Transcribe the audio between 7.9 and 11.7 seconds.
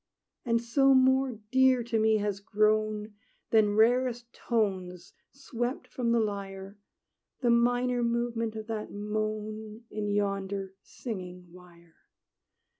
movement of that moan In yonder singing